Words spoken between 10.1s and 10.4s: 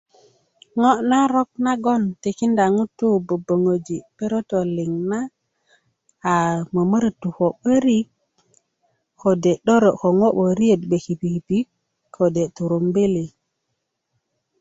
ŋo